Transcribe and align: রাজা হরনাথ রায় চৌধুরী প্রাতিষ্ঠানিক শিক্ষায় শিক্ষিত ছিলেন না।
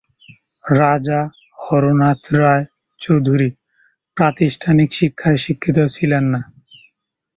রাজা 0.63 1.19
হরনাথ 1.59 2.21
রায় 2.33 2.65
চৌধুরী 3.01 3.49
প্রাতিষ্ঠানিক 4.17 4.89
শিক্ষায় 4.93 5.39
শিক্ষিত 5.45 5.77
ছিলেন 5.95 6.23
না। 6.33 6.41